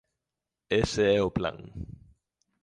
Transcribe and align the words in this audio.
Ese 0.81 1.03
é 1.17 1.19
o 1.27 1.29
plan. 1.37 1.57